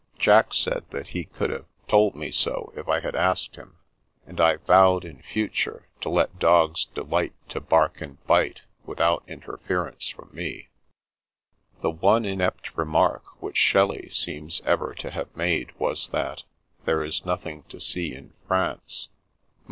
[0.17, 3.77] Jack said that he could have" told me so" if I had asked him,
[4.25, 10.07] and I vowed in future to let dogs delight to bark and bite without interference
[10.09, 10.69] from me.
[11.83, 16.45] The one inept remark which Shelley seems ever to have made was that"
[16.85, 19.09] there is nothing to see in France."